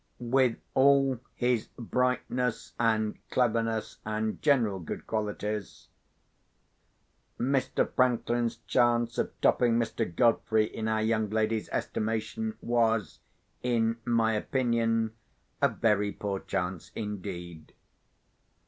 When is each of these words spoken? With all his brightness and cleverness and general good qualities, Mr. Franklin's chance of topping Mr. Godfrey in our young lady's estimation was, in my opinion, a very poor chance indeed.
With 0.33 0.57
all 0.73 1.19
his 1.35 1.67
brightness 1.77 2.73
and 2.79 3.19
cleverness 3.29 3.99
and 4.03 4.41
general 4.41 4.79
good 4.79 5.05
qualities, 5.05 5.89
Mr. 7.39 7.87
Franklin's 7.93 8.55
chance 8.65 9.19
of 9.19 9.29
topping 9.41 9.77
Mr. 9.77 10.03
Godfrey 10.11 10.65
in 10.65 10.87
our 10.87 11.03
young 11.03 11.29
lady's 11.29 11.69
estimation 11.69 12.57
was, 12.61 13.19
in 13.61 13.97
my 14.03 14.33
opinion, 14.33 15.13
a 15.61 15.69
very 15.69 16.11
poor 16.11 16.39
chance 16.39 16.91
indeed. 16.95 17.75